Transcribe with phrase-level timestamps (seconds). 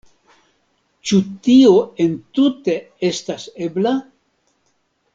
[1.09, 1.19] Ĉu
[1.49, 1.75] tio
[2.07, 2.79] entute
[3.13, 3.97] estas ebla?